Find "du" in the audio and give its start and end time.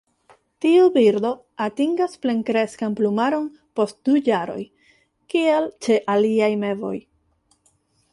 4.09-4.15